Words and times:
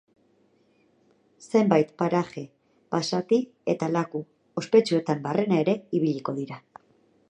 Zenbait 1.49 1.91
paraje 2.03 2.43
basati 2.97 3.41
eta 3.75 3.93
laku 3.99 4.25
ospetsuetan 4.63 5.25
barrena 5.29 5.65
ere 5.67 5.79
ibiliko 6.01 6.41
dira. 6.41 6.65